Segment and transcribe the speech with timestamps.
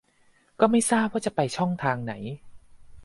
[0.59, 2.13] ก็ไม่ทราบว่าจะไปช่องทางไหน